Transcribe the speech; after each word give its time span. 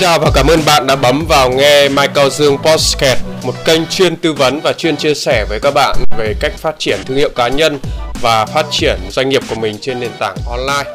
chào 0.00 0.18
và 0.18 0.30
cảm 0.34 0.46
ơn 0.46 0.60
bạn 0.66 0.86
đã 0.86 0.96
bấm 0.96 1.26
vào 1.28 1.50
nghe 1.50 1.88
Michael 1.88 2.28
Dương 2.30 2.58
Podcast, 2.58 3.18
một 3.42 3.54
kênh 3.64 3.86
chuyên 3.86 4.16
tư 4.16 4.32
vấn 4.32 4.60
và 4.60 4.72
chuyên 4.72 4.96
chia 4.96 5.14
sẻ 5.14 5.44
với 5.48 5.60
các 5.62 5.74
bạn 5.74 5.96
về 6.18 6.34
cách 6.40 6.52
phát 6.58 6.74
triển 6.78 7.00
thương 7.06 7.16
hiệu 7.16 7.30
cá 7.36 7.48
nhân 7.48 7.78
và 8.20 8.46
phát 8.46 8.66
triển 8.70 8.98
doanh 9.10 9.28
nghiệp 9.28 9.42
của 9.48 9.54
mình 9.54 9.76
trên 9.80 10.00
nền 10.00 10.10
tảng 10.18 10.36
online. 10.46 10.90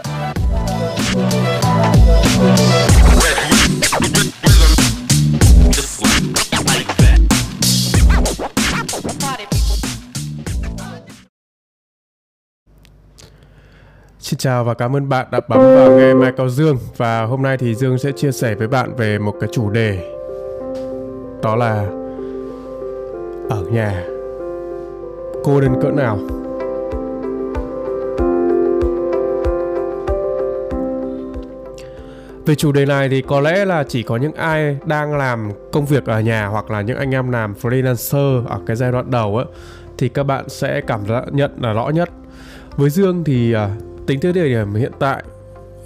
Xin 14.36 14.40
chào 14.40 14.64
và 14.64 14.74
cảm 14.74 14.96
ơn 14.96 15.10
bạn 15.10 15.28
đã 15.32 15.40
bấm 15.48 15.60
vào 15.60 15.92
nghe 15.92 16.14
Mai 16.14 16.32
Cao 16.38 16.50
Dương. 16.50 16.78
Và 16.98 17.24
hôm 17.24 17.42
nay 17.42 17.58
thì 17.58 17.76
Dương 17.76 17.98
sẽ 17.98 18.12
chia 18.12 18.32
sẻ 18.32 18.56
với 18.56 18.68
bạn 18.68 18.96
về 18.96 19.20
một 19.20 19.34
cái 19.40 19.50
chủ 19.54 19.70
đề. 19.70 20.16
Đó 21.44 21.56
là 21.56 21.88
ở 23.50 23.64
nhà, 23.72 24.04
cô 25.44 25.62
đơn 25.62 25.74
cỡ 25.82 25.90
nào? 25.92 26.18
Về 32.46 32.56
chủ 32.56 32.72
đề 32.72 32.86
này 32.86 33.10
thì 33.10 33.22
có 33.22 33.42
lẽ 33.42 33.66
là 33.66 33.84
chỉ 33.84 34.04
có 34.04 34.18
những 34.18 34.34
ai 34.34 34.78
đang 34.86 35.18
làm 35.18 35.52
công 35.72 35.86
việc 35.86 36.06
ở 36.06 36.20
nhà 36.20 36.48
hoặc 36.48 36.72
là 36.72 36.82
những 36.82 36.98
anh 36.98 37.12
em 37.12 37.32
làm 37.32 37.54
freelancer 37.62 38.46
ở 38.46 38.60
cái 38.66 38.76
giai 38.76 38.92
đoạn 38.92 39.12
đầu 39.12 39.38
á, 39.38 39.46
thì 39.98 40.10
các 40.10 40.24
bạn 40.24 40.50
sẽ 40.50 40.82
cảm 40.82 41.02
nhận 41.32 41.52
là 41.62 41.74
rõ 41.74 41.90
nhất. 41.90 42.10
Với 42.78 42.90
Dương 42.90 43.24
thì 43.24 43.54
à, 43.54 43.70
tính 44.08 44.20
tới 44.20 44.34
thời 44.34 44.50
điểm 44.50 44.74
hiện 44.74 44.92
tại 45.00 45.24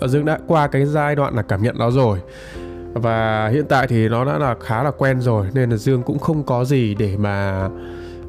Dương 0.07 0.25
đã 0.25 0.39
qua 0.47 0.67
cái 0.67 0.85
giai 0.85 1.15
đoạn 1.15 1.35
là 1.35 1.41
cảm 1.41 1.63
nhận 1.63 1.77
đó 1.77 1.91
rồi. 1.91 2.19
Và 2.93 3.47
hiện 3.47 3.65
tại 3.69 3.87
thì 3.87 4.09
nó 4.09 4.25
đã 4.25 4.37
là 4.37 4.55
khá 4.61 4.83
là 4.83 4.91
quen 4.91 5.21
rồi 5.21 5.47
nên 5.53 5.69
là 5.69 5.77
Dương 5.77 6.03
cũng 6.03 6.19
không 6.19 6.43
có 6.43 6.65
gì 6.65 6.95
để 6.95 7.17
mà 7.17 7.69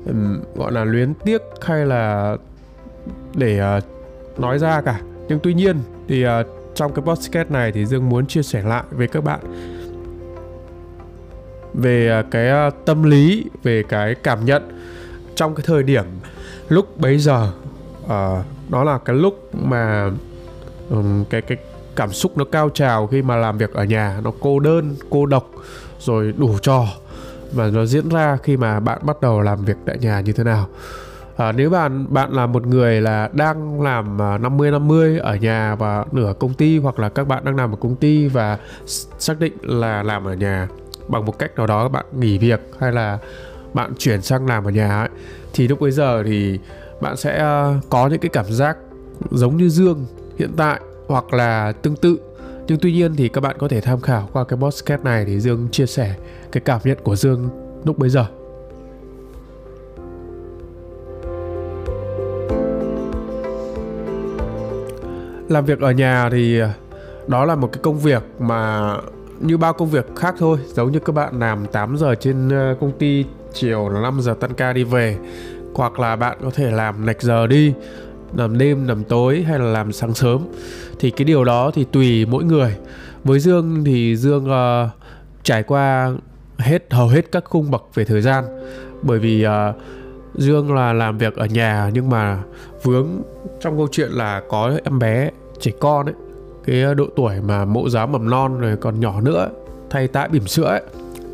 um, 0.07 0.41
gọi 0.57 0.73
là 0.73 0.85
luyến 0.85 1.15
tiếc 1.15 1.43
hay 1.63 1.87
là 1.87 2.37
để 3.35 3.77
uh, 3.79 3.85
nói 4.41 4.59
ra 4.59 4.81
cả. 4.81 5.01
Nhưng 5.29 5.39
tuy 5.43 5.55
nhiên 5.55 5.77
thì 6.09 6.27
uh, 6.27 6.31
trong 6.75 6.95
cái 6.95 7.03
podcast 7.05 7.51
này 7.51 7.73
thì 7.73 7.87
Dương 7.87 8.09
muốn 8.09 8.27
chia 8.27 8.43
sẻ 8.43 8.63
lại 8.63 8.85
với 8.91 9.09
các 9.09 9.25
bạn 9.25 9.41
về 11.75 12.21
uh, 12.21 12.31
cái 12.31 12.69
uh, 12.69 12.75
tâm 12.85 13.03
lý 13.03 13.45
về 13.63 13.83
cái 13.89 14.15
cảm 14.15 14.45
nhận 14.45 14.63
trong 15.35 15.55
cái 15.55 15.65
thời 15.67 15.83
điểm 15.83 16.05
lúc 16.69 17.01
bấy 17.01 17.19
giờ 17.19 17.53
uh, 18.05 18.11
đó 18.71 18.85
là 18.85 18.99
cái 18.99 19.17
lúc 19.17 19.55
mà 19.55 20.11
um, 20.91 21.25
cái 21.25 21.43
cái 21.43 21.59
cảm 21.97 22.13
xúc 22.13 22.39
nó 22.39 22.45
cao 22.45 22.71
trào 22.75 23.07
khi 23.07 23.23
mà 23.23 23.37
làm 23.37 23.59
việc 23.59 23.73
ở 23.73 23.85
nhà. 23.85 24.21
Nó 24.25 24.33
cô 24.41 24.61
đơn 24.61 24.97
cô 25.11 25.27
độc 25.27 25.51
rồi 25.99 26.35
đủ 26.37 26.59
trò. 26.63 26.87
Và 27.53 27.67
nó 27.67 27.85
diễn 27.85 28.09
ra 28.09 28.39
khi 28.43 28.57
mà 28.57 28.81
bạn 28.81 28.99
bắt 29.03 29.21
đầu 29.21 29.41
làm 29.41 29.65
việc 29.65 29.77
tại 29.87 29.99
nhà 29.99 30.21
như 30.21 30.33
thế 30.33 30.45
nào. 30.45 30.69
À, 31.37 31.53
nếu 31.53 31.71
bạn 31.71 32.07
bạn 32.09 32.33
là 32.33 32.47
một 32.47 32.67
người 32.67 33.01
là 33.01 33.29
đang 33.33 33.83
làm 33.83 34.23
à, 34.23 34.39
50 34.39 34.71
50 34.71 35.19
ở 35.19 35.37
nhà 35.37 35.75
và 35.75 36.05
nửa 36.13 36.33
công 36.39 36.55
ty 36.55 36.79
hoặc 36.79 36.99
là 36.99 37.09
các 37.09 37.29
bạn 37.29 37.45
đang 37.45 37.57
làm 37.57 37.73
ở 37.73 37.77
công 37.81 37.97
ty 37.97 38.29
và 38.29 38.59
xác 39.19 39.41
định 39.41 39.53
là 39.63 40.03
làm 40.03 40.25
ở 40.25 40.35
nhà 40.35 40.69
bằng 41.09 41.25
một 41.25 41.39
cách 41.39 41.57
nào 41.57 41.67
đó 41.67 41.89
bạn 41.89 42.05
nghỉ 42.13 42.39
việc 42.39 42.61
hay 42.79 42.93
là 42.93 43.19
bạn 43.75 43.93
chuyển 43.99 44.23
sang 44.23 44.47
làm 44.47 44.65
ở 44.65 44.71
nhà 44.71 45.01
ấy, 45.01 45.09
thì 45.53 45.69
lúc 45.69 45.81
bây 45.81 45.91
giờ 45.91 46.23
thì 46.27 46.59
bạn 47.01 47.17
sẽ 47.17 47.39
ờ, 47.39 47.75
có 47.91 48.09
những 48.09 48.21
cái 48.21 48.29
cảm 48.29 48.45
giác 48.49 48.77
giống 49.31 49.57
như 49.57 49.69
Dương 49.69 50.07
hiện 50.39 50.51
tại 50.57 50.81
hoặc 51.07 51.35
là 51.35 51.73
tương 51.73 51.97
tự. 51.97 52.19
Nhưng 52.67 52.79
tuy 52.83 52.93
nhiên 52.93 53.17
thì 53.17 53.29
các 53.29 53.41
bạn 53.41 53.57
có 53.59 53.69
thể 53.69 53.81
tham 53.81 54.01
khảo 54.01 54.29
qua 54.33 54.45
cái 54.45 54.59
podcast 54.59 55.03
này 55.03 55.25
thì 55.25 55.41
Dương 55.41 55.69
chia 55.73 55.87
sẻ 55.87 56.15
cái 56.53 56.61
cảm 56.61 56.81
nhận 56.85 56.99
của 57.03 57.17
Dương 57.17 57.49
lúc 57.85 57.99
bây 57.99 58.11
giờ. 58.11 58.27
Làm 65.49 65.65
việc 65.65 65.81
ở 65.81 65.91
nhà 65.91 66.29
thì 66.33 66.59
ờ, 66.59 66.71
đó 67.27 67.45
là 67.45 67.55
một 67.55 67.73
cái 67.73 67.81
công 67.83 67.99
việc 67.99 68.23
mà 68.39 68.95
như 69.41 69.57
bao 69.57 69.73
công 69.73 69.91
việc 69.91 70.07
khác 70.17 70.35
thôi. 70.39 70.59
Giống 70.67 70.93
như 70.93 70.99
các 70.99 71.15
bạn 71.15 71.39
làm 71.39 71.67
8 71.67 71.97
giờ 71.97 72.15
trên 72.15 72.49
ờ, 72.49 72.77
công 72.81 72.93
ty, 72.99 73.25
chiều 73.53 73.89
là 73.89 74.01
5 74.01 74.21
giờ 74.21 74.35
tan 74.41 74.55
ca 74.55 74.73
đi 74.73 74.85
về 74.85 75.17
hoặc 75.75 76.01
là 76.01 76.17
bạn 76.17 76.39
có 76.43 76.51
thể 76.51 76.71
làm 76.71 77.07
lệch 77.07 77.23
giờ 77.23 77.47
đi 77.47 77.73
làm 78.37 78.59
đêm 78.59 78.89
làm 78.89 79.05
tối 79.05 79.43
hay 79.49 79.59
là 79.59 79.65
làm 79.65 79.93
sáng 79.93 80.15
sớm. 80.15 80.41
Thì 80.99 81.11
cái 81.11 81.25
điều 81.25 81.45
đó 81.45 81.71
thì 81.75 81.87
tùy 81.93 82.27
mỗi 82.27 82.45
người. 82.45 82.77
Với 83.25 83.41
dương 83.41 83.85
thì 83.85 84.17
dương 84.17 84.45
uh, 84.45 84.91
trải 85.43 85.63
qua 85.63 86.13
hết 86.59 86.93
hầu 86.93 87.09
hết 87.09 87.33
các 87.33 87.45
khung 87.45 87.71
bậc 87.71 87.85
về 87.95 88.05
thời 88.05 88.21
gian. 88.21 88.45
Bởi 89.03 89.19
vì 89.19 89.47
uh, 89.47 89.51
dương 90.35 90.75
là 90.75 90.93
làm 90.93 91.19
việc 91.19 91.37
ở 91.37 91.47
nhà 91.47 91.91
nhưng 91.95 92.11
mà 92.11 92.39
vướng 92.83 93.09
trong 93.61 93.77
câu 93.77 93.89
chuyện 93.93 94.11
là 94.11 94.43
có 94.49 94.73
em 94.85 94.99
bé 94.99 95.31
trẻ 95.61 95.71
con 95.81 96.07
ấy 96.07 96.15
cái 96.65 96.95
độ 96.95 97.07
tuổi 97.17 97.41
mà 97.41 97.65
mẫu 97.65 97.89
giáo 97.89 98.07
mầm 98.07 98.31
non 98.31 98.61
rồi 98.61 98.77
còn 98.77 99.01
nhỏ 99.01 99.21
nữa 99.21 99.49
thay 99.91 100.09
tã 100.09 100.27
bỉm 100.27 100.47
sữa 100.47 100.65
ấy 100.65 100.83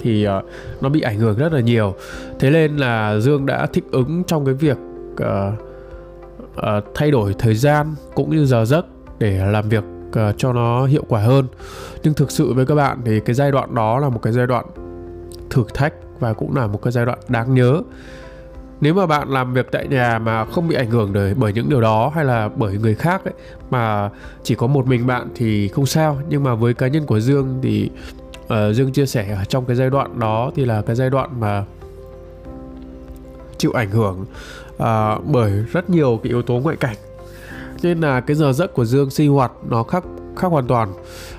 thì 0.07 0.27
uh, 0.29 0.45
nó 0.81 0.89
bị 0.89 1.01
ảnh 1.01 1.19
hưởng 1.19 1.39
rất 1.39 1.53
là 1.53 1.61
nhiều. 1.61 1.95
Thế 2.39 2.51
nên 2.51 2.77
là 2.77 3.19
dương 3.19 3.47
đã 3.47 3.67
thích 3.67 3.85
ứng 3.91 4.25
trong 4.25 4.45
cái 4.45 4.55
việc 4.55 4.77
uh, 5.13 5.55
uh, 6.57 6.85
thay 6.95 7.11
đổi 7.11 7.35
thời 7.39 7.55
gian 7.55 7.95
cũng 8.15 8.31
như 8.31 8.47
giờ 8.47 8.65
giấc 8.65 8.87
để 9.19 9.47
làm 9.47 9.69
việc 9.69 9.85
uh, 10.09 10.35
cho 10.37 10.53
nó 10.53 10.87
hiệu 10.87 11.05
quả 11.09 11.21
hơn. 11.21 11.47
Nhưng 12.03 12.15
thực 12.15 12.31
sự 12.31 12.53
với 12.53 12.67
các 12.67 12.75
bạn 12.75 12.99
thì 13.05 13.21
cái 13.21 13.35
giai 13.35 13.51
đoạn 13.51 13.75
đó 13.75 13.99
là 13.99 14.09
một 14.09 14.23
cái 14.23 14.33
giai 14.33 14.47
đoạn 14.47 14.65
thử 15.51 15.65
thách 15.75 15.95
và 16.21 16.33
cũng 16.33 16.57
là 16.57 16.67
một 16.67 16.83
cái 16.83 16.93
giai 16.93 17.07
đoạn 17.07 17.19
đáng 17.29 17.55
nhớ. 17.55 17.83
Nếu 18.81 18.95
mà 18.95 19.07
bạn 19.07 19.29
làm 19.29 19.53
việc 19.53 19.67
tại 19.73 19.89
nhà 19.89 20.19
mà 20.19 20.45
không 20.45 20.69
bị 20.69 20.75
ảnh 20.77 20.91
hưởng 20.91 21.13
bởi 21.13 21.35
bởi 21.35 21.53
những 21.53 21.69
điều 21.69 21.81
đó 21.81 22.13
hay 22.15 22.25
là 22.25 22.49
bởi 22.57 22.79
người 22.79 22.95
khác 22.95 23.25
ấy 23.25 23.35
mà 23.71 24.11
chỉ 24.43 24.55
có 24.55 24.67
một 24.67 24.87
mình 24.87 25.07
bạn 25.07 25.29
thì 25.35 25.69
không 25.69 25.87
sao. 25.87 26.19
Nhưng 26.29 26.45
mà 26.45 26.55
với 26.55 26.75
cá 26.75 26.89
nhân 26.89 27.07
của 27.07 27.21
Dương 27.21 27.59
thì 27.63 27.91
uh, 28.47 28.75
Dương 28.75 28.93
chia 28.93 29.07
sẻ 29.07 29.35
ở 29.39 29.45
trong 29.45 29.65
cái 29.65 29.77
giai 29.77 29.91
đoạn 29.91 30.19
đó 30.19 30.51
thì 30.55 30.65
là 30.65 30.83
cái 30.83 30.97
giai 30.97 31.11
đoạn 31.11 31.41
mà 31.41 31.65
chịu 33.59 33.73
ảnh 33.73 33.91
hưởng 33.91 34.27
uh, 34.77 35.27
bởi 35.27 35.53
rất 35.73 35.91
nhiều 35.91 36.21
cái 36.23 36.31
yếu 36.31 36.43
tố 36.43 36.55
ngoại 36.55 36.77
cảnh. 36.77 36.97
Nên 37.83 38.01
là 38.01 38.21
cái 38.21 38.37
giờ 38.37 38.53
giấc 38.53 38.75
của 38.75 38.85
Dương 38.85 39.11
sinh 39.11 39.31
hoạt 39.31 39.53
nó 39.69 39.83
khác 39.83 40.05
khác 40.37 40.49
hoàn 40.49 40.67
toàn. 40.67 40.93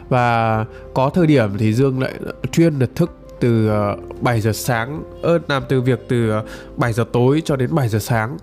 Và 0.10 0.66
có 0.94 1.10
thời 1.10 1.28
điểm 1.28 1.58
thì 1.58 1.74
Dương 1.74 2.00
lại 2.00 2.14
chuyên 2.52 2.80
được 2.80 2.96
thức 2.96 3.12
từ 3.40 3.68
ờ, 3.68 3.98
7 4.22 4.42
giờ 4.42 4.52
sáng 4.52 5.04
ơ 5.22 5.40
làm 5.48 5.64
từ 5.70 5.82
việc 5.82 6.00
từ 6.10 6.30
ờ, 6.30 6.44
7 6.76 6.94
giờ 6.94 7.06
tối 7.12 7.42
cho 7.46 7.56
đến 7.56 7.76
7 7.76 7.90
giờ 7.90 8.00
sáng. 8.00 8.38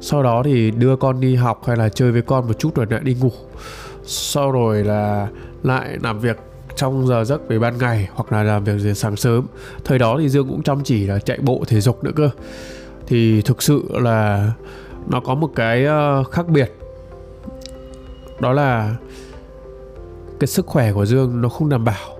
Sau 0.00 0.22
đó 0.22 0.42
thì 0.44 0.70
đưa 0.70 0.96
con 0.96 1.20
đi 1.20 1.34
học 1.34 1.62
hay 1.66 1.76
là 1.76 1.88
chơi 1.88 2.12
với 2.12 2.22
con 2.22 2.46
một 2.46 2.58
chút 2.58 2.74
rồi 2.74 2.86
lại 2.90 3.00
đi 3.04 3.16
ngủ. 3.20 3.32
Sau 4.04 4.52
rồi 4.52 4.84
là 4.84 5.28
lại 5.62 5.98
làm 6.02 6.20
việc 6.20 6.36
trong 6.76 7.06
giờ 7.06 7.24
giấc 7.24 7.48
về 7.48 7.58
ban 7.58 7.78
ngày 7.78 8.08
hoặc 8.14 8.32
là 8.32 8.42
làm 8.42 8.64
việc 8.64 8.72
về 8.82 8.94
sáng 8.94 9.16
sớm. 9.16 9.46
Thời 9.84 9.98
đó 9.98 10.16
thì 10.20 10.28
dương 10.28 10.48
cũng 10.48 10.62
chăm 10.62 10.84
chỉ 10.84 11.06
là 11.06 11.18
chạy 11.18 11.38
bộ 11.42 11.64
thể 11.66 11.80
dục 11.80 12.04
nữa 12.04 12.12
cơ. 12.16 12.30
Thì 13.06 13.42
thực 13.42 13.62
sự 13.62 13.84
là 13.88 14.52
nó 15.06 15.20
có 15.20 15.34
một 15.34 15.50
cái 15.56 15.84
ờ, 15.84 16.24
khác 16.24 16.48
biệt. 16.48 16.72
Đó 18.40 18.52
là 18.52 18.96
cái 20.40 20.46
sức 20.46 20.66
khỏe 20.66 20.92
của 20.92 21.06
dương 21.06 21.40
nó 21.40 21.48
không 21.48 21.68
đảm 21.68 21.84
bảo. 21.84 22.16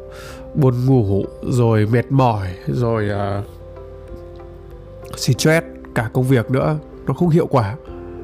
Buồn 0.55 0.87
ngủ 0.87 1.25
rồi 1.43 1.87
mệt 1.87 2.13
mỏi 2.13 2.49
rồi 2.67 3.11
uh, 3.41 3.45
stress 5.19 5.67
cả 5.95 6.11
công 6.13 6.25
việc 6.25 6.51
nữa 6.51 6.79
nó 7.07 7.15
không 7.15 7.29
hiệu 7.29 7.47
quả. 7.47 7.77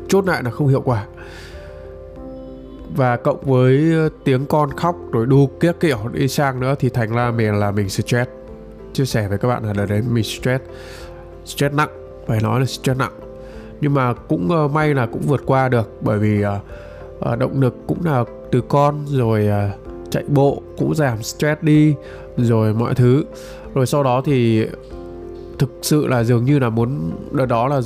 Chốt 0.09 0.27
lại 0.27 0.43
là 0.43 0.51
không 0.51 0.69
hiệu 0.69 0.81
quả 0.81 1.07
và 2.97 3.17
cộng 3.17 3.41
với 3.41 3.93
ờ, 3.93 4.09
tiếng 4.25 4.47
con 4.47 4.71
khóc 4.71 4.97
rồi 5.13 5.27
đu 5.27 5.47
kiếc 5.61 5.81
kiểu 5.81 5.99
đi 6.13 6.29
sang 6.29 6.61
nữa 6.61 6.75
thì 6.79 6.89
thành 6.89 7.15
ra 7.15 7.31
mình 7.31 7.55
là 7.55 7.71
mình 7.71 7.89
stress. 7.89 8.31
Chia 8.93 9.05
sẻ 9.05 9.29
với 9.29 9.39
các 9.39 9.49
bạn 9.49 9.77
là 9.77 9.87
đấy 9.87 10.03
mình 10.11 10.25
stress. 10.25 10.65
Stress 11.45 11.75
nặng 11.75 11.91
phải 12.27 12.41
nói 12.41 12.61
là 12.61 12.67
stress 12.67 12.99
nặng. 12.99 13.13
Nhưng 13.81 13.95
mà 13.95 14.13
cũng 14.15 14.49
uh, 14.65 14.71
may 14.71 14.95
là 14.95 15.07
cũng 15.07 15.23
vượt 15.23 15.43
qua 15.47 15.69
được 15.69 15.91
bởi 16.01 16.19
vì 16.19 16.45
uh, 16.45 16.49
uh, 17.33 17.39
động 17.39 17.61
lực 17.61 17.75
cũng 17.87 18.05
là 18.05 18.25
từ 18.51 18.61
con 18.61 19.05
rồi 19.09 19.49
uh, 19.49 20.11
chạy 20.11 20.25
bộ 20.29 20.63
cũng 20.79 20.95
giảm 20.95 21.23
stress 21.23 21.63
đi 21.63 21.95
rồi 22.37 22.75
mọi 22.75 22.95
thứ. 22.95 23.25
Rồi 23.75 23.87
sau 23.87 24.03
đó 24.03 24.23
thì 24.25 24.67
thực 25.59 25.79
sự 25.83 26.07
là 26.07 26.25
dường 26.25 26.45
như 26.45 26.59
là 26.59 26.69
muốn 26.69 27.11
đợt 27.31 27.47
đó 27.47 27.69
là 27.69 27.81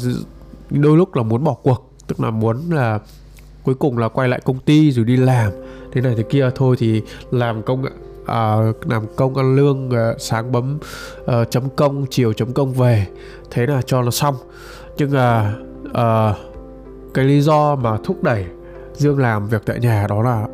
đôi 0.70 0.96
lúc 0.96 1.16
là 1.16 1.22
muốn 1.22 1.44
bỏ 1.44 1.54
cuộc 1.62 1.92
tức 2.06 2.20
là 2.20 2.30
muốn 2.30 2.60
là 2.70 3.00
cuối 3.66 3.74
cùng 3.74 3.98
là 3.98 4.08
quay 4.08 4.28
lại 4.28 4.40
công 4.44 4.58
ty 4.58 4.92
rồi 4.92 5.04
đi 5.04 5.16
làm. 5.16 5.52
Thế 5.92 6.00
này 6.00 6.14
thế 6.16 6.22
kia 6.22 6.50
thôi 6.54 6.76
thì 6.78 7.02
làm 7.30 7.62
công 7.62 7.84
à, 8.26 8.56
làm 8.84 9.02
công 9.16 9.34
ăn 9.34 9.56
lương 9.56 9.90
à, 9.90 10.14
sáng 10.18 10.52
bấm 10.52 10.78
à, 11.26 11.44
chấm 11.44 11.62
công 11.76 12.06
chiều 12.10 12.32
chấm 12.32 12.52
công 12.52 12.72
về. 12.72 13.06
Thế 13.50 13.66
là 13.66 13.82
cho 13.82 14.02
nó 14.02 14.10
xong. 14.10 14.34
Nhưng 14.96 15.10
mà 15.10 15.54
à, 15.94 16.34
cái 17.14 17.24
lý 17.24 17.40
do 17.40 17.76
mà 17.76 17.98
thúc 18.04 18.22
đẩy 18.22 18.44
dương 18.94 19.18
làm 19.18 19.48
việc 19.48 19.62
tại 19.66 19.78
nhà 19.80 20.06
đó 20.08 20.22
là 20.22 20.46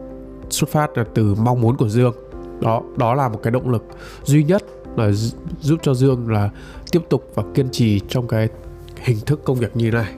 xuất 0.50 0.70
phát 0.70 0.98
là 0.98 1.04
từ 1.14 1.34
mong 1.34 1.60
muốn 1.60 1.76
của 1.76 1.88
dương. 1.88 2.14
Đó 2.60 2.82
đó 2.96 3.14
là 3.14 3.28
một 3.28 3.40
cái 3.42 3.50
động 3.50 3.70
lực 3.70 3.84
duy 4.24 4.44
nhất 4.44 4.62
là 4.96 5.10
giúp 5.60 5.80
cho 5.82 5.94
Dương 5.94 6.30
là 6.30 6.50
tiếp 6.92 7.02
tục 7.08 7.30
và 7.34 7.42
kiên 7.54 7.68
trì 7.70 8.00
trong 8.08 8.28
cái 8.28 8.48
hình 9.00 9.18
thức 9.26 9.40
công 9.44 9.56
việc 9.56 9.76
như 9.76 9.90
này 9.90 10.14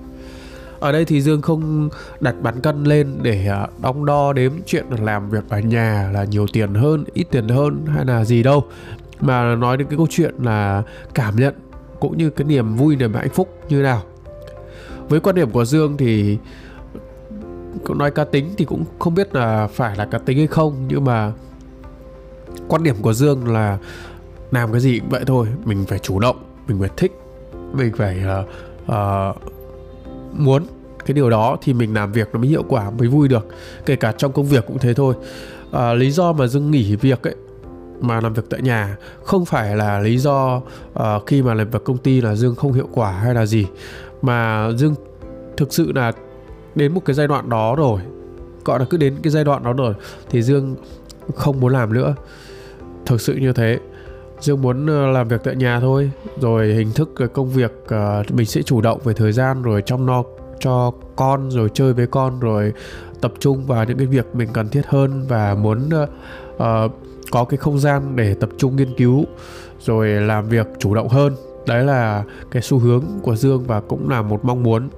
ở 0.85 0.93
đây 0.93 1.05
thì 1.05 1.21
Dương 1.21 1.43
không 1.43 1.89
đặt 2.21 2.35
bán 2.43 2.61
cân 2.61 2.85
lên 2.85 3.19
để 3.23 3.47
à, 3.49 3.67
đong 3.83 4.05
đo 4.05 4.33
đếm 4.33 4.53
chuyện 4.67 4.87
làm 4.91 5.31
việc 5.31 5.45
ở 5.49 5.59
nhà 5.59 6.11
là 6.13 6.25
nhiều 6.25 6.47
tiền 6.53 6.75
hơn, 6.75 7.05
ít 7.15 7.27
tiền 7.31 7.49
hơn 7.49 7.87
hay 7.87 8.05
là 8.05 8.25
gì 8.25 8.43
đâu. 8.43 8.65
Mà 9.21 9.55
nói 9.55 9.77
đến 9.77 9.87
cái 9.91 9.97
câu 9.97 10.07
chuyện 10.11 10.35
là 10.39 10.83
cảm 11.15 11.37
nhận 11.37 11.55
cũng 12.01 12.19
như 12.19 12.31
cái 12.31 12.45
niềm 12.45 12.77
vui 12.77 12.97
niềm 12.97 13.15
hạnh 13.15 13.29
phúc 13.29 13.49
như 13.69 13.83
nào. 13.83 14.03
Với 15.09 15.21
quan 15.21 15.37
điểm 15.37 15.51
của 15.51 15.65
Dương 15.65 15.97
thì 15.97 16.39
cũng 17.85 17.99
nói 17.99 18.11
cá 18.11 18.25
tính 18.25 18.51
thì 18.59 18.65
cũng 18.65 18.85
không 18.99 19.15
biết 19.15 19.35
là 19.35 19.67
phải 19.67 19.97
là 19.97 20.05
cá 20.05 20.19
tính 20.19 20.39
hay 20.39 20.47
không 20.47 20.85
nhưng 20.89 21.05
mà 21.05 21.33
quan 22.69 22.83
điểm 22.83 22.97
của 23.03 23.13
Dương 23.13 23.49
là 23.49 23.79
làm 24.51 24.73
cái 24.73 24.81
gì 24.81 24.99
cũng 24.99 25.09
vậy 25.09 25.25
thôi 25.27 25.47
mình 25.65 25.85
phải 25.89 25.99
chủ 25.99 26.19
động 26.19 26.37
mình 26.69 26.81
phải 26.81 26.91
thích 26.97 27.13
mình 27.73 27.93
phải 27.97 28.23
uh, 28.41 28.49
uh, 28.93 29.55
muốn 30.39 30.67
cái 31.07 31.15
điều 31.15 31.31
đó 31.31 31.57
thì 31.63 31.73
mình 31.73 31.95
làm 31.95 32.13
việc 32.13 32.29
nó 32.33 32.39
mới 32.39 32.49
hiệu 32.49 32.63
quả 32.69 32.91
mới 32.91 33.09
vui 33.09 33.29
được. 33.29 33.47
Kể 33.87 33.97
cả 33.97 34.13
trong 34.13 34.33
công 34.33 34.47
việc 34.47 34.67
cũng 34.67 34.79
thế 34.79 34.95
thôi. 34.95 35.15
À, 35.73 35.95
lý 35.95 36.11
do 36.11 36.33
mà 36.33 36.47
dương 36.47 36.71
nghỉ 36.71 36.97
việc 36.97 37.23
ấy 37.23 37.35
mà 38.01 38.21
làm 38.21 38.33
việc 38.33 38.43
tại 38.51 38.63
nhà 38.63 38.97
không 39.25 39.45
phải 39.45 39.77
là 39.77 40.01
lý 40.01 40.19
do 40.19 40.57
uh, 40.99 41.27
khi 41.27 41.43
mà 41.43 41.55
làm 41.55 41.71
việc 41.71 41.85
công 41.85 41.99
ty 41.99 42.21
là 42.21 42.35
dương 42.35 42.55
không 42.55 42.73
hiệu 42.73 42.89
quả 42.93 43.11
hay 43.11 43.35
là 43.35 43.47
gì 43.47 43.67
mà 44.23 44.69
dương 44.77 44.95
thực 45.57 45.73
sự 45.73 45.93
là 45.93 46.13
đến 46.75 46.95
một 46.95 47.01
cái 47.05 47.15
giai 47.15 47.27
đoạn 47.27 47.49
đó 47.49 47.75
rồi 47.77 48.01
gọi 48.65 48.79
là 48.79 48.87
cứ 48.91 48.97
đến 48.97 49.17
cái 49.23 49.31
giai 49.31 49.45
đoạn 49.45 49.63
đó 49.65 49.73
rồi 49.73 49.95
thì 50.31 50.43
dương 50.43 50.77
không 51.35 51.61
muốn 51.61 51.73
làm 51.73 51.93
nữa. 51.93 52.15
Thực 53.07 53.21
sự 53.21 53.35
như 53.35 53.53
thế 53.53 53.79
dương 54.41 54.63
muốn 54.63 54.87
ờ, 54.87 55.07
làm 55.07 55.29
việc 55.29 55.41
tại 55.45 55.57
nhà 55.57 55.81
thôi 55.81 56.11
rồi 56.41 56.67
hình 56.67 56.93
thức 56.93 57.11
ờ, 57.17 57.27
công 57.27 57.51
việc 57.51 57.73
uh, 57.85 58.31
mình 58.33 58.47
sẽ 58.47 58.63
chủ 58.63 58.81
động 58.81 59.01
về 59.05 59.15
thời 59.15 59.33
gian 59.33 59.63
rồi 59.63 59.83
trong 59.87 60.07
no 60.07 60.23
cho 60.61 60.93
con 61.17 61.49
rồi 61.51 61.69
chơi 61.75 61.93
với 61.93 62.07
con 62.07 62.41
rồi 62.41 62.73
tập 63.21 63.33
trung 63.39 63.67
vào 63.67 63.85
những 63.85 63.99
cái 63.99 64.07
việc 64.07 64.27
mình 64.35 64.49
cần 64.53 64.69
thiết 64.69 64.87
hơn 64.87 65.25
và 65.29 65.55
muốn 65.55 65.89
uh, 66.03 66.09
uh, 66.55 66.93
có 67.31 67.45
cái 67.45 67.57
không 67.57 67.79
gian 67.79 68.17
để 68.17 68.35
tập 68.35 68.51
trung 68.59 68.77
nghiên 68.77 68.95
cứu 68.95 69.25
rồi 69.81 70.09
làm 70.09 70.49
việc 70.49 70.67
chủ 70.79 70.95
động 70.95 71.09
hơn. 71.09 71.37
Đấy 71.67 71.85
là 71.85 72.25
cái 72.51 72.63
xu 72.63 72.79
hướng 72.79 73.05
của 73.23 73.37
dương 73.37 73.65
và 73.67 73.81
cũng 73.81 74.11
là 74.11 74.23
một 74.23 74.45
mong 74.45 74.63
muốn. 74.63 74.89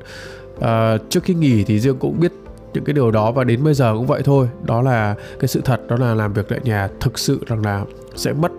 Uh, 0.56 0.64
trước 1.08 1.24
khi 1.24 1.34
nghỉ 1.34 1.64
thì 1.64 1.80
dương 1.80 1.98
cũng 1.98 2.20
biết 2.20 2.32
những 2.72 2.84
cái 2.84 2.94
điều 2.94 3.10
đó 3.10 3.32
và 3.32 3.44
đến 3.44 3.64
bây 3.64 3.74
giờ 3.74 3.94
cũng 3.94 4.06
vậy 4.06 4.22
thôi. 4.24 4.48
Đó 4.64 4.82
là 4.82 5.14
cái 5.38 5.48
sự 5.48 5.60
thật 5.64 5.80
đó 5.88 5.96
là 5.96 6.14
làm 6.14 6.32
việc 6.32 6.48
tại 6.48 6.60
nhà 6.64 6.88
thực 7.00 7.18
sự 7.18 7.40
rằng 7.46 7.64
là 7.64 7.84
sẽ 8.16 8.32
mất 8.32 8.52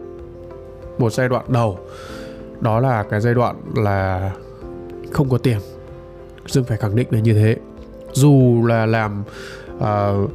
một 0.97 1.13
giai 1.13 1.29
đoạn 1.29 1.45
đầu. 1.47 1.79
Đó 2.59 2.79
là 2.79 3.03
cái 3.03 3.21
giai 3.21 3.33
đoạn 3.33 3.55
là 3.75 4.31
không 5.11 5.29
có 5.29 5.37
tiền 5.37 5.57
dương 6.51 6.63
phải 6.63 6.77
khẳng 6.77 6.95
định 6.95 7.07
là 7.11 7.19
như 7.19 7.33
thế. 7.33 7.57
Dù 8.13 8.63
là 8.65 8.85
làm 8.85 9.23
uh, 9.77 10.31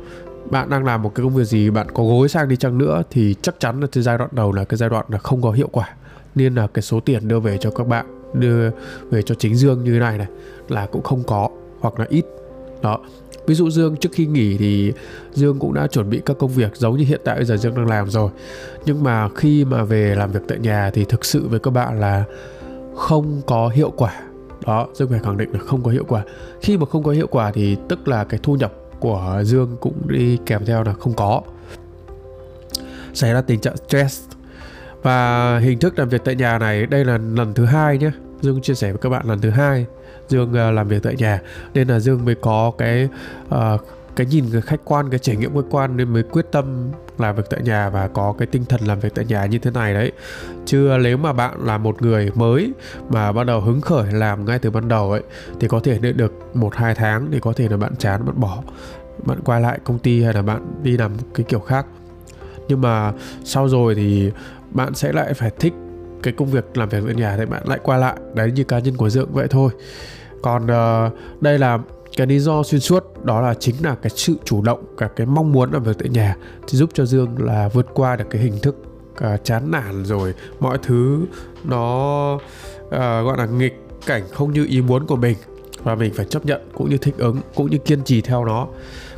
bạn 0.51 0.71
đang 0.71 0.85
làm 0.85 1.03
một 1.03 1.13
cái 1.15 1.25
công 1.25 1.35
việc 1.35 1.45
gì 1.45 1.71
bạn 1.71 1.87
có 1.95 2.05
gối 2.05 2.29
sang 2.29 2.49
đi 2.49 2.57
chăng 2.57 2.79
nữa 2.79 3.03
thì 3.11 3.35
chắc 3.43 3.61
chắn 3.61 3.81
là 3.81 3.87
cái 3.93 4.03
giai 4.03 4.19
đoạn 4.19 4.31
đầu 4.33 4.53
là 4.53 4.65
cái 4.65 4.79
giai 4.79 4.89
đoạn 4.89 5.07
là 5.09 5.19
không 5.19 5.43
có 5.43 5.51
hiệu 5.51 5.69
quả. 5.73 5.89
Nên 6.35 6.55
là 6.55 6.67
cái 6.67 6.83
số 6.83 7.01
tiền 7.01 7.29
đưa 7.29 7.41
về 7.41 7.59
cho 7.59 7.71
các 7.71 7.87
bạn 7.87 8.07
đưa 8.35 8.71
về 9.11 9.23
cho 9.23 9.35
chính 9.35 9.55
dương 9.55 9.85
như 9.85 9.93
thế 9.93 9.99
này 9.99 10.19
này 10.19 10.27
là 10.69 10.87
cũng 10.87 11.03
không 11.03 11.23
có 11.27 11.49
hoặc 11.81 11.99
là 11.99 12.07
ít. 12.09 12.25
Đó. 12.83 12.99
Ví 13.47 13.55
dụ 13.55 13.71
dương 13.71 13.97
trước 13.97 14.11
khi 14.13 14.27
nghỉ 14.27 14.57
thì 14.59 14.93
dương 15.33 15.59
cũng 15.59 15.75
đã 15.75 15.87
chuẩn 15.87 16.11
bị 16.11 16.21
các 16.27 16.39
công 16.39 16.51
việc 16.51 16.77
giống 16.77 16.97
như 16.97 17.05
hiện 17.05 17.21
tại 17.25 17.37
bây 17.37 17.45
giờ 17.45 17.57
dương 17.57 17.75
đang 17.75 17.87
làm 17.87 18.11
rồi. 18.11 18.31
Nhưng 18.87 19.03
mà 19.03 19.29
khi 19.29 19.65
mà 19.65 19.85
về 19.85 20.15
làm 20.15 20.33
việc 20.33 20.41
tại 20.49 20.59
nhà 20.59 20.91
thì 20.95 21.05
thực 21.05 21.25
sự 21.25 21.49
với 21.49 21.61
các 21.61 21.71
bạn 21.71 22.01
là 22.01 22.25
không 22.97 23.43
có 23.47 23.69
hiệu 23.69 23.93
quả 23.97 24.21
đó 24.67 24.89
dương 24.95 25.11
phải 25.11 25.21
khẳng 25.25 25.37
định 25.37 25.53
là 25.53 25.59
không 25.59 25.83
có 25.83 25.91
hiệu 25.91 26.05
quả. 26.09 26.23
Khi 26.61 26.77
mà 26.77 26.87
không 26.87 27.03
có 27.03 27.11
hiệu 27.11 27.27
quả 27.27 27.51
thì 27.51 27.77
tức 27.89 28.09
là 28.09 28.25
cái 28.25 28.41
thu 28.43 28.57
nhập 28.57 28.73
của 29.01 29.43
dương 29.45 29.77
cũng 29.81 30.09
đi 30.09 30.39
kèm 30.47 30.65
theo 30.65 30.83
là 30.83 30.93
không 30.93 31.13
có. 31.15 31.43
Xảy 33.15 33.33
ra 33.33 33.43
tình 33.43 33.61
trạng 33.61 33.77
stress. 33.77 34.23
Và 35.03 35.59
hình 35.59 35.79
thức 35.79 35.99
làm 35.99 36.09
việc 36.09 36.25
tại 36.25 36.35
nhà 36.35 36.59
này 36.59 36.87
đây 36.87 37.05
là 37.05 37.19
lần 37.19 37.55
thứ 37.55 37.65
hai 37.65 37.99
nhé. 37.99 38.11
Dương 38.41 38.63
chia 38.63 38.75
sẻ 38.75 38.93
với 38.93 38.99
các 38.99 39.09
bạn 39.09 39.29
lần 39.29 39.41
thứ 39.41 39.51
hai. 39.51 39.87
Dương 40.29 40.55
à, 40.55 40.71
làm 40.71 40.89
việc 40.89 41.03
tại 41.03 41.15
nhà. 41.19 41.41
Nên 41.75 41.89
là 41.89 42.01
dương 42.01 42.25
mới 42.25 42.35
có 42.35 42.73
cái 42.79 43.09
uh, 43.55 43.81
cái 44.17 44.27
nhìn 44.27 44.45
cái 44.53 44.61
khách 44.61 44.81
quan 44.85 45.11
cái 45.11 45.19
trải 45.19 45.37
nghiệm 45.37 45.55
khách 45.55 45.67
quan 45.71 45.97
nên 45.97 46.13
mới 46.13 46.23
quyết 46.23 46.47
tâm 46.53 46.91
làm 47.19 47.37
việc 47.37 47.43
tại 47.51 47.61
nhà 47.63 47.91
và 47.91 48.09
có 48.09 48.35
cái 48.39 48.47
tinh 48.47 48.65
thần 48.65 48.81
làm 48.87 49.01
việc 49.01 49.15
tại 49.15 49.25
nhà 49.25 49.47
như 49.47 49.59
thế 49.59 49.71
này 49.71 49.95
đấy. 49.95 50.13
Chứ 50.67 50.91
nếu 51.03 51.17
mà 51.17 51.33
bạn 51.33 51.67
là 51.67 51.79
một 51.79 52.03
người 52.03 52.31
mới 52.35 52.73
mà 53.09 53.33
bắt 53.33 53.45
đầu 53.45 53.61
hứng 53.61 53.81
khởi 53.81 54.13
làm 54.13 54.45
ngay 54.45 54.59
từ 54.59 54.71
ban 54.71 54.89
đầu 54.89 55.11
ấy 55.11 55.23
thì 55.61 55.69
có 55.69 55.81
thể 55.81 55.99
nên 55.99 56.17
được 56.17 56.33
một 56.55 56.75
hai 56.77 56.95
tháng 56.95 57.29
thì 57.33 57.41
có 57.41 57.53
thể 57.53 57.69
là 57.69 57.77
bạn 57.77 57.97
chán 57.97 58.27
bạn 58.27 58.41
bỏ 58.41 58.63
bạn 59.27 59.41
quay 59.45 59.61
lại 59.61 59.79
công 59.85 59.99
ty 59.99 60.23
hay 60.23 60.35
là 60.35 60.43
bạn 60.43 60.83
đi 60.83 60.97
làm 60.97 61.13
cái 61.35 61.45
kiểu 61.49 61.61
khác. 61.61 61.87
Nhưng 62.69 62.81
mà 62.81 63.13
sau 63.45 63.69
rồi 63.69 63.95
thì 63.95 64.31
bạn 64.71 64.95
sẽ 64.95 65.13
lại 65.13 65.35
phải 65.35 65.51
thích 65.59 65.73
cái 66.23 66.35
công 66.37 66.51
việc 66.51 66.77
làm 66.77 66.89
việc 66.89 67.03
tại 67.07 67.15
nhà 67.15 67.37
thì 67.37 67.47
bạn 67.47 67.63
lại 67.67 67.79
quay 67.83 68.01
lại 68.01 68.17
đấy 68.35 68.53
như 68.53 68.65
cá 68.65 68.79
nhân 68.79 68.97
của 68.97 69.11
dượng 69.11 69.33
vậy 69.33 69.47
thôi. 69.51 69.71
Còn 70.43 70.65
uh, 70.65 71.13
đây 71.41 71.59
là 71.59 71.79
cái 72.17 72.27
lý 72.27 72.39
do 72.39 72.63
xuyên 72.63 72.81
suốt 72.81 73.25
đó 73.25 73.41
là 73.41 73.55
chính 73.55 73.75
là 73.83 73.95
cái 73.95 74.11
sự 74.11 74.35
chủ 74.45 74.63
động 74.63 74.85
cả 74.99 75.09
cái 75.17 75.27
mong 75.27 75.53
muốn 75.53 75.73
làm 75.73 75.83
việc 75.83 75.99
tại 75.99 76.09
nhà 76.09 76.37
thì 76.69 76.79
giúp 76.79 76.91
cho 76.95 77.05
dương 77.05 77.37
là 77.39 77.69
vượt 77.69 77.87
qua 77.95 78.17
được 78.17 78.25
cái 78.31 78.43
hình 78.43 78.59
thức 78.63 78.77
uh, 79.13 79.45
chán 79.45 79.71
nản 79.71 80.05
rồi 80.05 80.35
mọi 80.61 80.79
thứ 80.83 81.21
nó 81.65 82.35
uh, 82.35 82.91
gọi 82.91 83.39
là 83.39 83.47
nghịch 83.47 83.81
cảnh 84.07 84.23
không 84.33 84.53
như 84.53 84.67
ý 84.69 84.83
muốn 84.83 85.07
của 85.07 85.17
mình 85.17 85.37
và 85.83 85.95
mình 85.95 86.13
phải 86.15 86.27
chấp 86.27 86.47
nhận 86.47 86.61
cũng 86.75 86.91
như 86.91 86.99
thích 86.99 87.15
ứng 87.19 87.41
cũng 87.55 87.71
như 87.71 87.79
kiên 87.79 88.05
trì 88.05 88.21
theo 88.21 88.45
nó. 88.45 88.67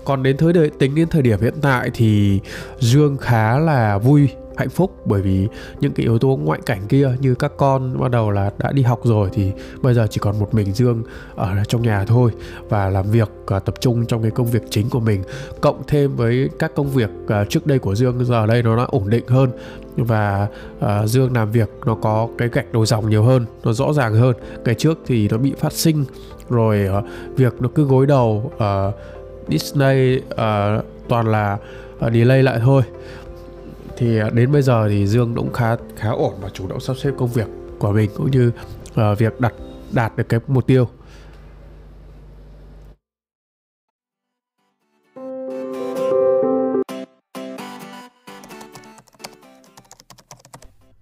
Còn 0.04 0.22
đến 0.22 0.36
thời 0.36 0.52
đời 0.52 0.70
tính 0.78 0.94
đến 0.94 1.08
thời 1.08 1.22
điểm 1.22 1.40
hiện 1.40 1.54
tại 1.62 1.90
thì 1.94 2.40
dương 2.80 3.16
khá 3.16 3.58
là 3.58 3.98
vui 3.98 4.28
hạnh 4.56 4.68
phúc. 4.68 4.96
Bởi 5.04 5.22
vì 5.22 5.48
những 5.80 5.92
cái 5.92 6.04
yếu 6.04 6.18
tố 6.18 6.38
ngoại 6.42 6.60
cảnh 6.66 6.80
kia 6.88 7.10
như 7.20 7.34
các 7.34 7.52
con 7.56 8.00
bắt 8.00 8.10
đầu 8.10 8.30
là 8.30 8.50
đã 8.58 8.72
đi 8.72 8.82
học 8.82 9.00
rồi 9.04 9.28
thì 9.32 9.52
bây 9.82 9.94
giờ 9.94 10.06
chỉ 10.10 10.18
còn 10.18 10.38
một 10.38 10.54
mình 10.54 10.72
Dương 10.72 11.02
ở 11.36 11.64
trong 11.68 11.82
nhà 11.82 12.04
thôi 12.04 12.30
và 12.68 12.90
làm 12.90 13.10
việc 13.10 13.28
uh, 13.56 13.64
tập 13.64 13.74
trung 13.80 14.06
trong 14.06 14.22
cái 14.22 14.30
công 14.30 14.46
việc 14.46 14.62
chính 14.70 14.90
của 14.90 15.00
mình. 15.00 15.22
Cộng 15.60 15.82
thêm 15.86 16.16
với 16.16 16.50
các 16.58 16.74
công 16.74 16.90
việc 16.90 17.10
uh, 17.24 17.48
trước 17.50 17.66
đây 17.66 17.78
của 17.78 17.94
Dương 17.94 18.24
giờ 18.24 18.46
đây 18.46 18.62
nó 18.62 18.76
đã 18.76 18.84
ổn 18.84 19.10
định 19.10 19.26
hơn 19.28 19.50
và 19.96 20.48
uh, 20.78 21.08
Dương 21.08 21.36
làm 21.36 21.50
việc 21.50 21.70
nó 21.86 21.94
có 21.94 22.28
cái 22.38 22.48
gạch 22.52 22.72
đầu 22.72 22.86
dòng 22.86 23.10
nhiều 23.10 23.22
hơn 23.22 23.46
nó 23.64 23.72
rõ 23.72 23.92
ràng 23.92 24.14
hơn. 24.14 24.36
Cái 24.64 24.74
trước 24.74 24.98
thì 25.06 25.28
nó 25.28 25.38
bị 25.38 25.54
phát 25.58 25.72
sinh 25.72 26.04
rồi 26.50 26.88
uh, 26.98 27.04
việc 27.36 27.62
nó 27.62 27.68
cứ 27.74 27.84
gối 27.84 28.06
đầu 28.06 28.52
uh, 28.56 28.94
Disney 29.48 30.16
uh, 30.16 30.84
toàn 31.08 31.26
là 31.26 31.58
uh, 32.06 32.12
delay 32.12 32.42
lại 32.42 32.60
thôi 32.64 32.82
thì 33.96 34.18
à, 34.18 34.30
đến 34.32 34.52
bây 34.52 34.62
giờ 34.62 34.88
thì 34.88 35.06
Dương 35.06 35.34
cũng 35.34 35.52
khá 35.52 35.76
khá 35.96 36.10
ổn 36.10 36.34
và 36.40 36.48
chủ 36.48 36.68
động 36.68 36.80
sắp 36.80 36.96
xếp 36.96 37.10
công 37.18 37.28
việc 37.28 37.46
của 37.78 37.92
mình 37.92 38.10
cũng 38.16 38.30
như 38.30 38.52
uh, 38.90 39.18
việc 39.18 39.40
đặt 39.40 39.54
đạt 39.92 40.16
được 40.16 40.28
cái 40.28 40.40
mục 40.46 40.66
tiêu 40.66 40.88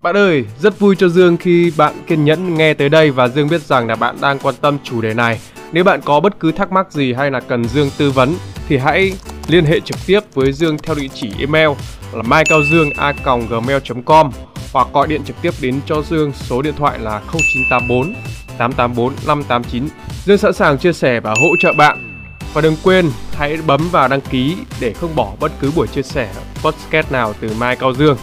Bạn 0.02 0.16
ơi, 0.16 0.44
rất 0.61 0.78
vui 0.78 0.96
cho 0.96 1.08
Dương 1.08 1.37
khi 1.37 1.72
bạn 1.76 1.94
kiên 2.06 2.25
nhẫn 2.25 2.54
nghe 2.54 2.75
tới 2.75 2.88
đây 2.88 3.11
và 3.11 3.28
Dương 3.28 3.49
biết 3.49 3.62
rằng 3.62 3.87
là 3.87 3.96
bạn 3.96 4.16
đang 4.20 4.38
quan 4.38 4.54
tâm 4.61 4.78
chủ 4.84 5.00
đề 5.00 5.14
này. 5.14 5.40
Nếu 5.72 5.84
bạn 5.84 6.00
có 6.04 6.20
bất 6.20 6.40
cứ 6.40 6.52
thắc 6.52 6.72
mắc 6.72 6.92
gì 6.92 7.12
hay 7.12 7.30
là 7.30 7.40
cần 7.40 7.64
Dương 7.64 7.90
tư 7.99 8.11
vấn 8.11 8.34
thì 8.68 8.76
hãy 8.76 9.12
liên 9.49 9.64
hệ 9.64 9.80
trực 9.80 9.96
tiếp 10.06 10.20
với 10.34 10.52
Dương 10.52 10.78
theo 10.78 10.94
địa 10.94 11.08
chỉ 11.14 11.32
email 11.38 11.68
là 12.12 12.22
maicaodương@gmail.com 12.22 14.30
hoặc 14.72 14.88
gọi 14.92 15.06
điện 15.06 15.22
trực 15.26 15.37
tiếp 15.42 15.54
đến 15.61 15.80
cho 15.87 16.02
Dương, 16.11 16.32
số 16.32 16.62
điện 16.62 16.75
thoại 16.76 16.99
là 16.99 17.20
0984 17.32 18.14
884 18.58 19.12
589. 19.26 19.88
Dương 20.25 20.38
sẵn 20.38 20.52
sàng 20.52 20.78
chia 20.78 20.92
sẻ 20.92 21.20
và 21.20 21.30
hỗ 21.30 21.56
trợ 21.61 21.72
bạn. 21.72 22.08
Và 22.54 22.61
đừng 22.61 22.76
quên, 22.82 23.11
hãy 23.37 23.58
bấm 23.66 23.88
vào 23.92 24.08
đăng 24.08 24.20
ký 24.20 24.56
để 24.80 24.92
không 24.92 25.16
bỏ 25.16 25.32
bất 25.40 25.52
cứ 25.61 25.72
buổi 25.76 25.87
chia 25.87 26.02
sẻ 26.02 26.28
podcast 26.62 27.12
nào 27.12 27.34
từ 27.40 27.50
Mai 27.58 27.76
Cao 27.76 27.94
Dương. 27.94 28.16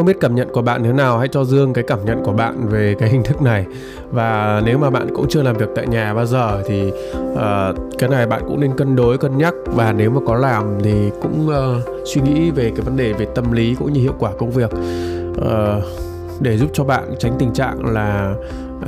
Không 0.00 0.06
biết 0.06 0.20
cảm 0.20 0.34
nhận 0.34 0.48
của 0.52 0.62
bạn 0.62 0.84
thế 0.84 0.92
nào. 0.92 1.18
Hãy 1.18 1.28
cho 1.28 1.44
dương 1.44 1.72
cái 1.72 1.84
cảm 1.84 2.04
nhận 2.04 2.22
của 2.24 2.32
bạn 2.32 2.68
về 2.68 2.94
cái 2.98 3.08
hình 3.08 3.22
thức 3.22 3.42
này. 3.42 3.66
Và 4.10 4.62
nếu 4.64 4.78
mà 4.78 4.90
bạn 4.90 5.08
cũng 5.14 5.26
chưa 5.28 5.42
làm 5.42 5.56
việc 5.56 5.68
tại 5.76 5.86
nhà 5.86 6.14
bao 6.14 6.26
giờ 6.26 6.62
thì 6.66 6.92
uh, 7.32 7.98
cái 7.98 8.08
này 8.08 8.26
bạn 8.26 8.42
cũng 8.46 8.60
nên 8.60 8.76
cân 8.76 8.96
đối 8.96 9.18
cân 9.18 9.38
nhắc. 9.38 9.54
Và 9.66 9.92
nếu 9.92 10.10
mà 10.10 10.20
có 10.26 10.34
làm 10.34 10.78
thì 10.82 11.10
cũng 11.22 11.48
uh, 11.48 12.06
suy 12.06 12.20
nghĩ 12.20 12.50
về 12.50 12.72
cái 12.76 12.80
vấn 12.80 12.96
đề 12.96 13.12
về 13.12 13.26
tâm 13.34 13.52
lý 13.52 13.74
cũng 13.74 13.92
như 13.92 14.00
hiệu 14.00 14.14
quả 14.18 14.30
công 14.38 14.50
việc. 14.50 14.70
Uh, 15.30 15.84
để 16.40 16.56
giúp 16.56 16.70
cho 16.72 16.84
bạn 16.84 17.14
tránh 17.18 17.32
tình 17.38 17.52
trạng 17.52 17.86
là 17.86 18.34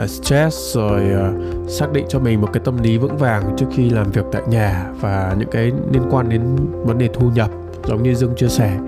uh, 0.02 0.11
stress 0.11 0.76
rồi 0.76 1.02
uh, 1.02 1.71
xác 1.71 1.92
định 1.92 2.04
cho 2.09 2.19
mình 2.19 2.40
một 2.40 2.49
cái 2.52 2.62
tâm 2.64 2.83
lý 2.83 2.99
vững 2.99 3.16
vàng 3.16 3.54
trước 3.57 3.66
khi 3.76 3.90
làm 3.90 4.11
việc 4.11 4.25
tại 4.33 4.42
nhà 4.47 4.87
và 5.00 5.35
những 5.38 5.50
cái 5.50 5.73
liên 5.92 6.02
quan 6.11 6.28
đến 6.28 6.42
vấn 6.85 6.99
đề 6.99 7.09
thu 7.14 7.31
nhập 7.35 7.50
giống 7.87 8.03
như 8.03 8.15
Dương 8.15 8.35
chia 8.37 8.49
sẻ. 8.49 8.79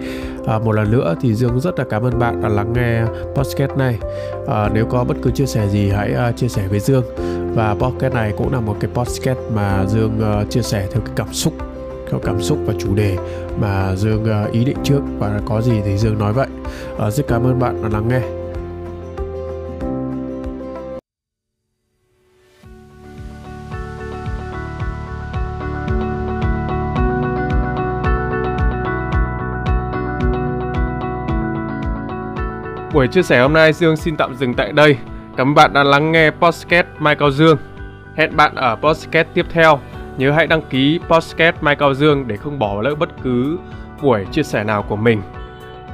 À, 0.47 0.59
một 0.59 0.73
lần 0.73 0.91
nữa 0.91 1.15
thì 1.21 1.35
Dương 1.35 1.61
rất 1.61 1.79
là 1.79 1.85
cảm 1.91 2.03
ơn 2.03 2.19
bạn 2.19 2.43
đã 2.43 2.49
lắng 2.49 2.73
nghe 2.73 3.05
podcast 3.35 3.71
này. 3.77 3.99
À, 4.47 4.69
nếu 4.75 4.87
có 4.87 5.05
bất 5.05 5.17
cứ 5.23 5.31
chia 5.31 5.47
sẻ 5.47 5.69
gì 5.69 5.91
hãy 5.91 6.15
uh, 6.31 6.37
chia 6.37 6.49
sẻ 6.49 6.69
với 6.69 6.81
Dương. 6.81 7.05
Và 7.55 7.75
podcast 7.75 8.15
này 8.15 8.33
cũng 8.37 8.53
là 8.53 8.61
một 8.61 8.77
cái 8.81 8.91
podcast 8.95 9.39
mà 9.55 9.85
Dương 9.87 10.21
uh, 10.43 10.51
chia 10.51 10.63
sẻ 10.63 10.89
theo 10.93 11.03
cái 11.07 11.15
cảm 11.17 11.33
xúc 11.33 11.53
theo 12.11 12.21
cảm 12.25 12.43
xúc 12.43 12.59
và 12.67 12.75
chủ 12.79 12.95
đề 12.95 13.17
mà 13.61 13.97
Dương 13.97 14.25
uh, 14.45 14.53
ý 14.53 14.65
định 14.65 14.77
trước. 14.83 15.01
Và 15.19 15.41
có 15.47 15.61
gì 15.61 15.81
thì 15.85 15.99
Dương 15.99 16.19
nói 16.19 16.33
vậy. 16.33 16.49
Uh, 17.07 17.13
rất 17.13 17.25
cảm 17.29 17.47
ơn 17.47 17.59
bạn 17.59 17.83
đã 17.83 17.89
lắng 17.89 18.09
nghe. 18.09 18.44
Buổi 32.95 33.09
chia 33.09 33.23
sẻ 33.23 33.41
hôm 33.41 33.53
nay 33.53 33.73
Dương 33.73 33.97
xin 33.97 34.17
tạm 34.17 34.35
dừng 34.35 34.55
tại 34.55 34.73
đây. 34.73 34.97
Cảm 35.37 35.49
ơn 35.49 35.55
bạn 35.55 35.73
đã 35.73 35.83
lắng 35.83 36.13
nghe 36.13 36.31
podcast 36.31 36.87
Mai 36.99 37.17
Cao 37.17 37.31
Dương. 37.31 37.59
Hẹn 38.17 38.37
bạn 38.37 38.55
ở 38.55 38.77
podcast 38.77 39.29
tiếp 39.35 39.47
theo. 39.51 39.79
Nhớ 40.17 40.33
hãy 40.33 40.47
đăng 40.47 40.63
ký 40.63 41.01
podcast 41.09 41.57
Mai 41.61 41.77
Cao 41.77 41.95
Dương 41.95 42.29
để 42.29 42.37
không 42.37 42.59
bỏ 42.59 42.83
lỡ 42.83 42.95
bất 42.95 43.09
cứ 43.23 43.59
buổi 44.03 44.27
chia 44.33 44.43
sẻ 44.43 44.65
nào 44.65 44.83
của 44.83 44.97
mình. 44.97 45.23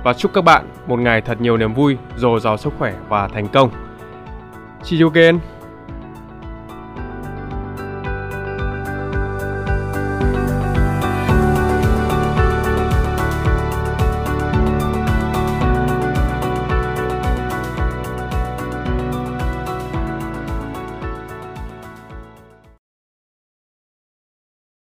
Và 0.04 0.12
chúc 0.12 0.32
các 0.34 0.44
bạn 0.44 0.68
một 0.86 0.98
ngày 0.98 1.20
thật 1.20 1.40
nhiều 1.40 1.56
niềm 1.56 1.74
vui, 1.74 1.96
dồi 2.16 2.40
dào 2.40 2.56
sức 2.56 2.72
khỏe 2.78 2.94
và 3.08 3.28
thành 3.28 3.48
công. 3.48 3.70
See 4.82 5.00
you 5.00 5.10
again. 5.14 5.38